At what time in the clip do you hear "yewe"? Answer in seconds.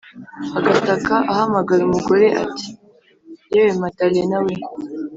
3.51-3.71